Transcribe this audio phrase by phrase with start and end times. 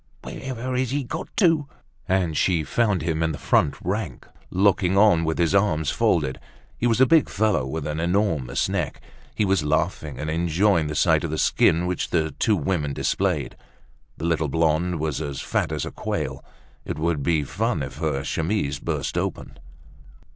[0.23, 1.67] Wherever has he got to?"
[2.09, 6.39] And she found him in the front rank, looking on with his arms folded.
[6.75, 8.99] He was a big fellow, with an enormous neck.
[9.35, 13.55] He was laughing and enjoying the sight of the skin which the two women displayed.
[14.17, 16.43] The little blonde was as fat as a quail.
[16.83, 19.59] It would be fun if her chemise burst open.